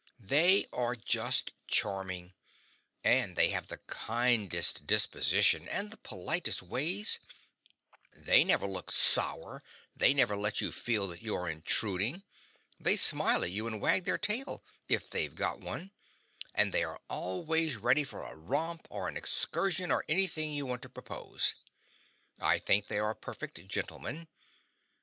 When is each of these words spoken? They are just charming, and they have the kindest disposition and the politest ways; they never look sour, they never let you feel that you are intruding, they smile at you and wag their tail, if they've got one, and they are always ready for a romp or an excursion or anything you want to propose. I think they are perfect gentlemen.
They 0.19 0.65
are 0.73 0.95
just 0.95 1.51
charming, 1.67 2.33
and 3.03 3.35
they 3.35 3.49
have 3.49 3.67
the 3.67 3.77
kindest 3.85 4.87
disposition 4.87 5.67
and 5.69 5.91
the 5.91 5.97
politest 5.97 6.63
ways; 6.63 7.19
they 8.11 8.43
never 8.43 8.65
look 8.65 8.89
sour, 8.89 9.61
they 9.95 10.15
never 10.15 10.35
let 10.35 10.59
you 10.59 10.71
feel 10.71 11.05
that 11.09 11.21
you 11.21 11.35
are 11.35 11.47
intruding, 11.47 12.23
they 12.79 12.97
smile 12.97 13.43
at 13.43 13.51
you 13.51 13.67
and 13.67 13.79
wag 13.79 14.05
their 14.05 14.17
tail, 14.17 14.63
if 14.89 15.07
they've 15.07 15.35
got 15.35 15.59
one, 15.61 15.91
and 16.55 16.73
they 16.73 16.83
are 16.83 16.99
always 17.07 17.75
ready 17.77 18.03
for 18.03 18.23
a 18.23 18.35
romp 18.35 18.87
or 18.89 19.07
an 19.07 19.15
excursion 19.15 19.91
or 19.91 20.03
anything 20.09 20.51
you 20.51 20.65
want 20.65 20.81
to 20.81 20.89
propose. 20.89 21.53
I 22.39 22.57
think 22.57 22.87
they 22.87 22.97
are 22.97 23.13
perfect 23.13 23.67
gentlemen. 23.67 24.27